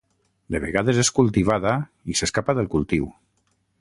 [0.53, 1.73] De vegades és cultivada
[2.13, 3.07] i s'escapa del cultiu.